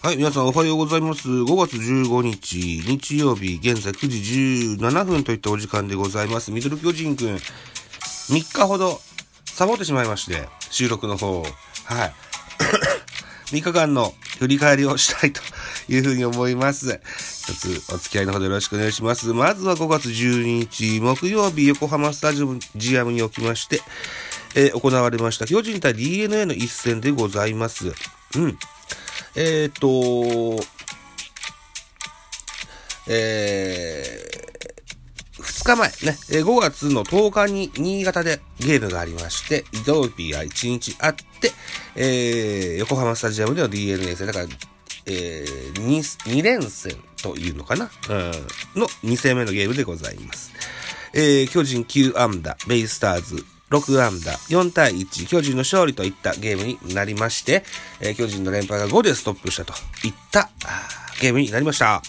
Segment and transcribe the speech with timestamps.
[0.00, 1.28] はい、皆さんおはようございます。
[1.28, 6.52] 5月15日、日曜日、現在9時17分といったお時間でございます。
[6.52, 7.40] ミドル巨人くん、3
[8.30, 9.00] 日ほど
[9.44, 11.42] サボってしまいまして、収録の方を。
[11.84, 12.14] はい。
[13.50, 15.40] 3日間の振り返りをしたいと
[15.88, 17.00] いうふうに思います。
[17.42, 19.32] 一つお付き合いのほどよろしくお願いします。
[19.32, 23.82] まずは5月12日、木曜日、横浜スタジアムにおきまして、
[24.54, 27.92] えー行われました巨人対 DNA の一戦でございます。
[28.36, 28.58] うん。
[29.34, 30.62] えーっと、
[33.08, 41.52] えー、2日前ね、えー5月の10日に新潟でゲームがありまして、土曜日が1日あって、
[41.96, 44.46] えー、横浜スタジアムでの DNA 戦、だから、
[45.06, 50.52] えー、2, 2連戦というのかな、うん、の2戦目のゲームでございます。
[51.14, 57.64] えー、巨人9安打、ベイスターズ6安打、4対1、巨人の勝利といったゲームになりまして、
[58.00, 59.74] えー巨人の連敗が5でストップしたと
[60.06, 60.48] いった
[61.20, 62.02] ゲームになりました。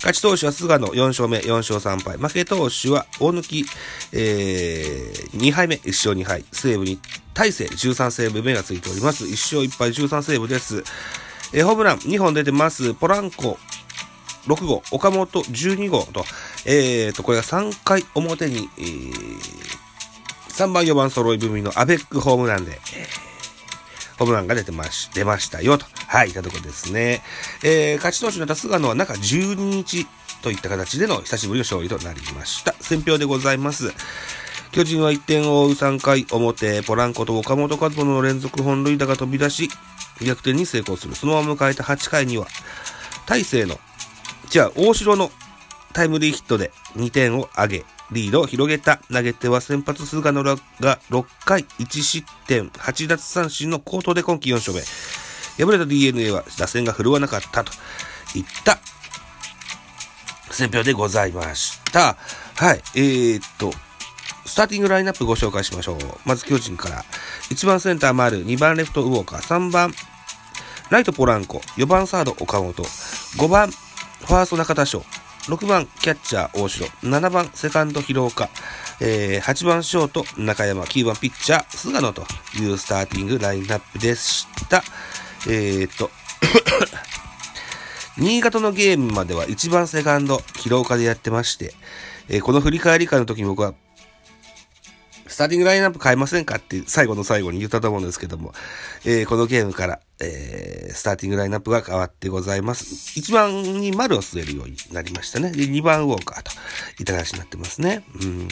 [0.00, 2.16] 勝ち投手は菅野4勝目、4勝3敗。
[2.16, 3.64] 負け投手は大貫、
[4.12, 6.44] えー、2敗目、1勝2敗。
[6.52, 6.98] 西武に
[7.34, 9.24] 大勢13セーブ目がついております。
[9.24, 10.82] 1勝1敗13セーブです。
[11.52, 12.94] えーホームラン2本出てます。
[12.94, 13.58] ポランコ
[14.46, 16.24] 6号、岡本12号と、
[16.64, 19.79] えーと、これが3回表に、えー
[20.60, 22.78] 3番4番揃い踏みのアベックホームランで、
[24.18, 25.86] ホームランが出てまし、出ましたよと。
[26.06, 27.22] はい、いたとこですね。
[27.64, 30.06] えー、勝ち投手になった菅野は中12日
[30.42, 32.74] といった形での久しぶりの勝利となりました。
[32.74, 33.90] 選票でございます。
[34.72, 39.70] 巨人は1点を追う3回表、ポランコと岡本和真の連続本塁打が飛び出し、
[40.20, 41.14] 逆転に成功する。
[41.14, 42.46] そのまま迎えた8回には、
[43.24, 43.80] 大勢の、
[44.50, 45.32] じゃあ、大城の
[45.92, 49.00] タイムリーヒットで2点を挙げ、リードを広げた。
[49.12, 50.56] 投げては先発菅野が
[51.10, 54.82] 6回1失点8奪三振の好投で今季4勝目。
[55.64, 57.72] 敗れた DNA は打線が振るわなかったと
[58.34, 58.78] いった
[60.50, 62.16] 選評でございました。
[62.56, 62.82] はい。
[62.94, 63.72] えー、っと、
[64.46, 65.96] スターティングラインナップご紹介しましょう。
[66.24, 67.04] まず巨人から。
[67.50, 69.92] 1番センター丸、2番レフトウォーカー、3番
[70.90, 75.04] ライトポランコ、4番サード岡本、5番ファースト中田翔、
[75.48, 78.50] 6番キャッチャー大城、7番セカンド広岡、
[79.00, 80.24] えー、8番ショート。
[80.38, 82.24] 中山、9番ピッチャー菅野と
[82.58, 84.82] いうスターティングラインナップでした。
[85.48, 86.10] えー、っと、
[88.18, 91.74] 新潟のゲームまでは1番セカンド広岡でやってまして、
[92.28, 93.74] えーこの振り返り会の時に僕は
[95.40, 98.52] スターティングラインナップ変えませんかって最後の最後に言ったと思うんですけども、
[99.06, 103.18] えーこのゲームから、えースターティングラインナップが変わってございます。
[103.18, 105.50] 1番に丸を据えるようになりましたね。
[105.50, 106.50] で、2番ウォーカーと
[107.00, 108.04] いた形になってますね。
[108.20, 108.48] うん。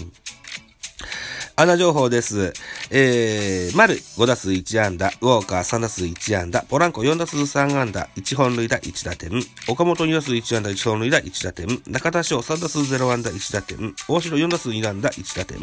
[1.57, 2.55] 穴情報です。
[2.91, 9.31] えー、丸5打数1安打、ウォーカー3打数1安打、ポランコ4打数3安打、1本塁打1打点、
[9.69, 15.59] 岡本2打数1安打、1本塁打1打点、中田翔3打数0安打1打点、大城4打数2安打1打点、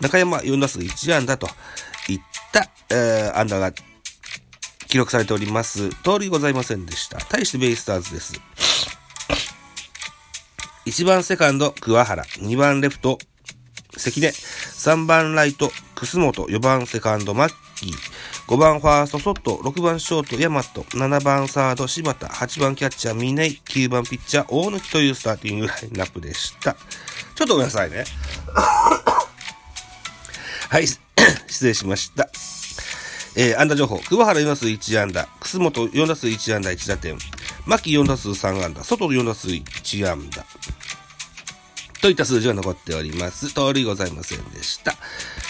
[0.00, 1.48] 中山4打数1安打と
[2.08, 2.20] いっ
[2.52, 3.72] た、えー、安打が
[4.88, 5.90] 記録されております。
[5.90, 7.18] 通りございませんでした。
[7.18, 8.40] 対してベイスターズです。
[10.86, 12.24] 1番セカンド、桑原。
[12.24, 13.18] 2番レフト、
[13.96, 14.28] 関根。
[14.28, 16.46] 3番ライト、楠本。
[16.46, 17.92] 4番セカンド、マッキー。
[18.48, 19.58] 5番ファースト、ソット。
[19.58, 20.82] 6番ショート、ヤマト。
[20.82, 22.26] 7番サード、柴田。
[22.26, 23.60] 8番キャッチャー、ミネイ。
[23.64, 26.74] 9番ピッチャー、大貫というスターティングラインナップでした。
[27.34, 28.04] ちょっとごめんなさいね。
[30.70, 30.86] はい、
[31.50, 32.30] 失礼しました。
[33.34, 33.98] えー、安打情報。
[33.98, 35.26] 桑原4打数1安打。
[35.40, 37.18] 楠本4打数1安打1打点。
[37.66, 38.84] 牧4打数3安打。
[38.84, 40.46] 外4打数1安打。
[42.00, 43.48] といった数字が残っております。
[43.48, 44.94] 通りございませんでした。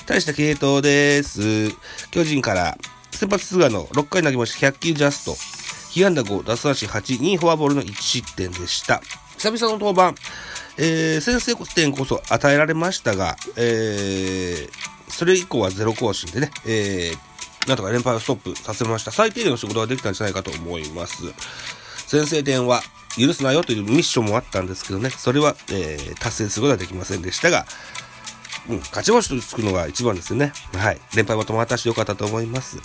[0.06, 1.68] 対して系統です。
[2.10, 2.78] 巨人から、
[3.10, 5.36] 先発菅野、6回投げました100球ジャスト。
[5.90, 9.02] 被安打5、奪三振8、2フォアボールの1失点でした。
[9.36, 10.14] 久々の登板、
[10.78, 19.10] えー、先制点こそ与えられましたが、えー、それ以降はゼロ更新でね、えー、なんとか連敗をストップさせました。
[19.10, 21.24] 最低限の仕事ができたんじゃないかと思います。
[22.06, 22.80] 先制点は
[23.18, 27.66] 許すなよというミッションもあったんですけどね、それは、えー、達成することはできませんでしたが、
[28.70, 30.54] うん、勝ち星とつくのが一番ですよね。
[30.72, 30.98] はい。
[31.14, 32.78] 連敗も止まったしよかったと思います。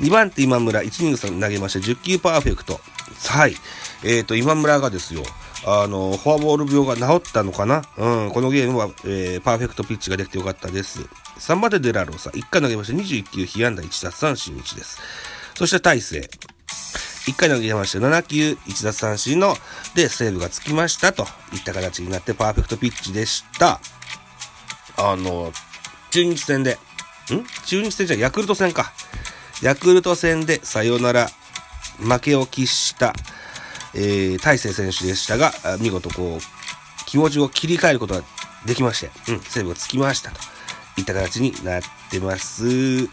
[0.00, 2.80] 2番手今村、1イニングさん投げまして10球パーフェクト。
[3.28, 3.54] はい。
[4.02, 5.22] えっ、ー、と、今村がですよ、
[5.64, 7.82] あの、フォアボール病が治ったのかな？
[7.96, 11.00] うん、このゲームは、えー、パーフェクトピッチができてよかったです。
[11.38, 15.00] 3番手デラローサ、1回投げまして21球、被安打1奪三振1です。
[15.54, 16.28] そして大勢。
[17.26, 19.56] 1回投げまして7球、1奪三振の、
[19.96, 23.80] で、セーブがつきましたといった形になってパーフェクトピッチでした。
[24.96, 25.52] あの、
[26.10, 26.78] 中日戦で、
[27.32, 27.44] ん？
[27.66, 28.92] 中日戦じゃヤクルト戦か。
[29.62, 31.28] ヤクルト戦でサヨナラ
[31.98, 33.12] 負けを喫した、
[33.96, 38.22] えー、大勢選手でしたが、見事こう、気持ちを切り替えることが
[38.66, 40.40] できまして、うん、セーブがつきましたと
[40.98, 43.08] いった形になってます。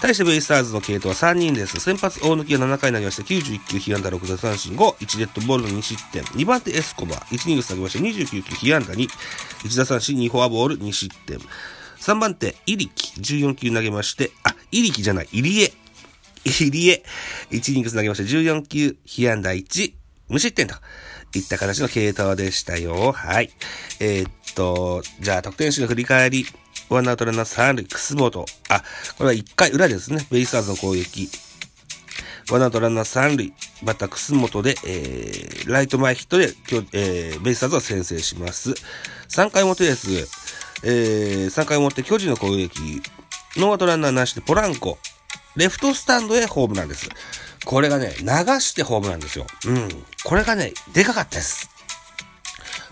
[0.00, 1.80] 対してベイスターズの系統は3人です。
[1.80, 6.22] 先発大抜が7回投げまして91球、被安打6奪三振5、1デッドボールの2失点。
[6.22, 9.08] 2番手エスコバ、1ニングス投げまして29球、被安打2、
[9.64, 11.38] 1打三振2フォアボール2失点。
[11.98, 15.72] 3番手、イリキ、14球投げまして、あ、イリキじゃない、イリエ。
[16.44, 17.02] 入江、
[17.50, 19.97] 1イニングス投げました14球、被安打1、
[20.28, 20.74] 無失点と
[21.34, 23.12] いった形の系統でしたよ。
[23.12, 23.50] はい。
[24.00, 26.46] えー、っと、じゃあ得点手の振り返り。
[26.88, 28.46] ワンアウトランナー3塁、楠本。
[28.70, 28.82] あ、
[29.18, 30.26] これは1回裏ですね。
[30.30, 31.28] ベイスターズの攻撃。
[32.50, 33.52] ワンアウトランナー3塁、
[33.82, 38.72] バッター楠本で、えー、ライト前ヒットで、今日、えー、ベイスターズは先制します。
[39.28, 40.08] 3回表です。
[40.82, 43.02] えー、3回表、巨人の攻撃。
[43.56, 44.98] ノーアウトランナーなしでポランコ。
[45.56, 47.08] レフトスタンドへホームランです。
[47.68, 48.26] これがね、流
[48.60, 49.44] してホームランですよ。
[49.66, 49.88] うん。
[50.24, 51.68] これがね、でかかったです。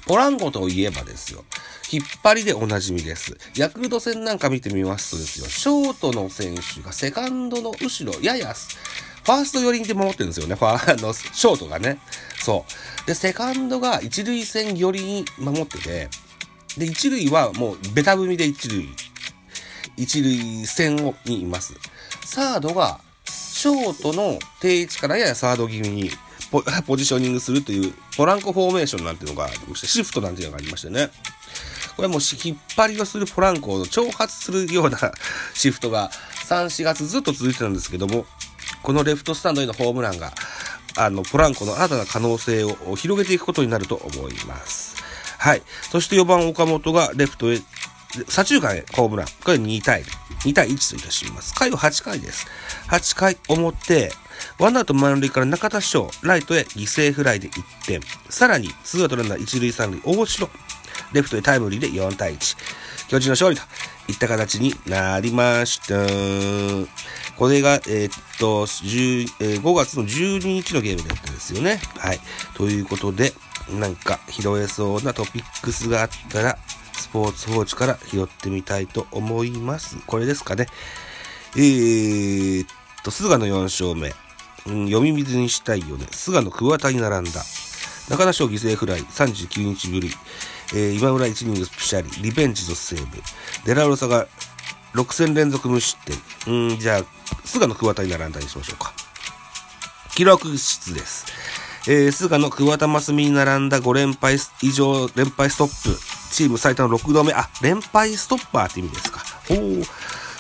[0.07, 1.47] ポランコといえばですよ。
[1.91, 3.39] 引っ張りでおなじみです。
[3.57, 10.57] ヤクルト戦なんか見てみますとですよ、ショートの選手がセカンドの後ろ、やや、ファースト寄りにで守ってるんですよね。
[10.57, 11.99] ファーの、ショートがね。
[12.43, 12.67] そ
[13.05, 13.07] う。
[13.07, 16.11] で、セカンドが一塁線寄りに守ってて、
[16.77, 18.87] で、一塁はもうベタ踏みで一塁、
[19.97, 21.73] 一塁線をにいます。
[22.27, 23.01] サードが、
[23.67, 26.11] ショートの定位置からややサード気味に
[26.53, 31.11] ポポジショニングするという、ポランコフォーメーションなんていうのがありまして、シフトなんていうのがありましてね。
[31.97, 34.99] これはもう引っ張りをするポランコを挑発するような
[35.55, 36.11] シフトが
[36.49, 38.25] 3、4月ずっと続いてたんですけども、
[38.85, 40.33] このレフトスタンドへのホームランが、
[40.97, 44.95] あの、ポランコの新たな可能性を広げていくことになると思います。
[45.39, 45.63] はい。
[45.91, 47.59] そして4番岡本がレフトへ
[48.29, 49.27] 左中間へホームラン。
[49.27, 51.55] これ2対2 2対1といたします。
[51.55, 52.47] 回は8回です。
[52.89, 54.13] 8回表、
[54.59, 58.01] ワンアウト満塁から中田翔、ライトへ犠牲フライで1点。
[58.29, 60.51] さらに、ツーアウトランナー1塁3塁、大城、
[61.13, 62.57] レフトへタイムリーで4対1。
[63.09, 63.63] 巨人の勝利と
[64.09, 65.95] いった形になりました。
[67.37, 71.81] これが、えー、っと、10えー、5月の12日のゲームだったんですよね。
[71.99, 72.21] はい。
[72.55, 73.33] ということで、
[73.71, 76.59] なんか拾えそうなトピックスがあったら、
[77.07, 79.97] スポーツ報知から拾ってみたいと思います。
[80.07, 80.67] これですかね。
[81.55, 82.69] えー、っ
[83.05, 84.13] と、菅野4勝目。
[84.67, 86.07] うん、読み水にしたいよね。
[86.11, 87.43] 菅野桑田に並んだ。
[88.11, 90.11] 中田翔犠牲フライ39日ぶり。
[90.75, 92.23] えー、今村1イニングスピシャリ。
[92.23, 93.23] リベンジとセーブ。
[93.65, 94.27] デラロサが
[94.95, 96.17] 6戦連続無失点。
[96.53, 97.05] うん、じゃあ、
[97.45, 98.93] 菅野桑田に並んだにしましょうか。
[100.17, 101.27] 記録室です。
[101.89, 106.16] えー、菅野桑田真澄に並んだ5連敗以上連敗ストップ。
[106.31, 107.33] チーム最多の6度目。
[107.33, 109.23] あ、連敗ストッパーって意味ですか。
[109.51, 109.87] おー。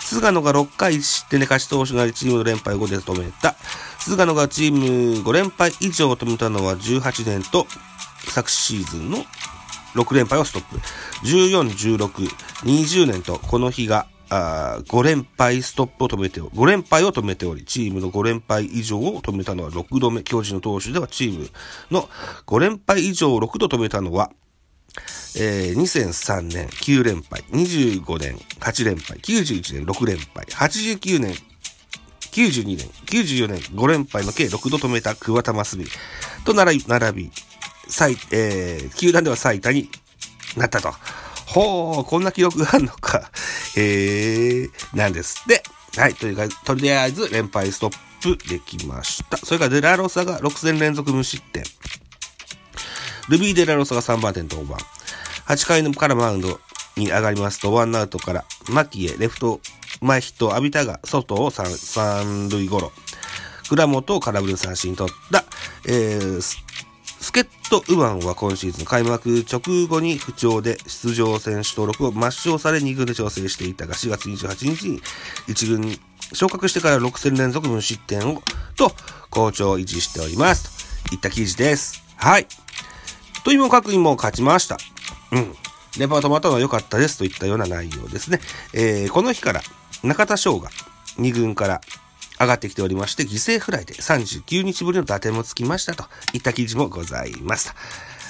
[0.00, 3.57] 菅野が6回失点で勝ち投手なりチームの連敗を5で止めた。
[3.99, 7.66] 菅野がチーム5連敗以上を止めたのは18年と
[8.28, 9.19] 昨シーズンの
[9.95, 10.78] 6連敗をストップ。
[11.26, 12.09] 14、16、
[12.64, 20.23] 20年とこの日があ5連敗ストップを止めて、5連敗を止めており、チームの5連敗以上を止めたのは6度目。
[20.23, 21.50] 巨人の投手ではチーム
[21.90, 22.09] の
[22.47, 24.31] 5連敗以上を6度止めたのは
[25.38, 31.35] えー、2003年9連敗、25年8連敗、91年6連敗、89年、
[32.33, 35.87] 92年、94年5連敗の計6度止めた桑田真澄
[36.45, 37.31] と並び、並び、
[37.88, 39.90] 最、えー、球団では最多に
[40.57, 40.93] なったと。
[41.47, 43.31] ほう、こんな記録があるのか。
[43.76, 45.62] へえ、なんですって。
[46.00, 49.37] はい、というか、とりあえず連敗ストップできました。
[49.37, 51.62] それからデラロサが6戦連続無失点。
[53.28, 54.95] ルビー・デラロサが3番手に登板。
[55.46, 56.60] 8回のからマウンド
[56.96, 59.60] に上がりますと、ワンアウトから、牧へレフト
[60.00, 62.92] 前ヒットを浴びたが、外を三塁ゴロ。
[63.68, 65.44] 倉本を空振り三振取った、
[65.88, 75.00] えー、助っ人ウマンは今シーズン開幕直後に不調で出場選手登録を抹消され2軍で調整していたが4月28日に
[75.48, 75.98] 1軍
[76.32, 78.42] 昇格してから6戦連続無失点を、
[78.76, 78.92] と、
[79.30, 81.04] 好調を維持しております。
[81.08, 82.04] といった記事です。
[82.16, 82.46] はい。
[83.44, 84.76] というも確認も勝ちました。
[85.33, 85.54] うん。
[85.99, 88.40] レパートまたは良かったですといったような内容ですね。
[88.75, 89.62] えー、この日から
[90.02, 90.71] 中田翔が
[91.18, 91.80] 2軍から
[92.38, 96.04] 上がってきておりまして、犠牲フライで39日ぶりの打点もつきましたと
[96.35, 97.75] いった記事もございます。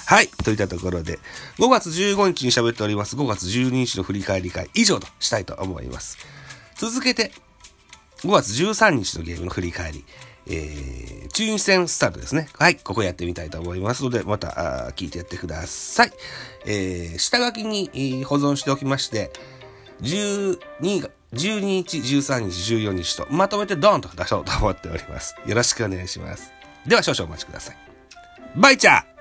[0.05, 0.29] はい。
[0.29, 1.19] といったところで、
[1.57, 6.17] 5月15日に喋っております5月12日の振り返り会以上としたいと思います。
[6.75, 7.33] 続けて、
[8.23, 10.05] 5月13日のゲームの振り返り、
[10.49, 12.49] えー、中日戦スタートですね。
[12.57, 12.75] はい。
[12.75, 16.11] ここやってみたいと思いますので、また、聞いてやってください。
[16.65, 19.31] えー、下書きに、保存しておきまして、
[20.01, 25.35] 12が、12日、13日、14日と、まとめてドーンと出そうと思っております。
[25.45, 26.51] よろしくお願いします。
[26.85, 27.77] では少々お待ちください。
[28.55, 29.16] バイチャー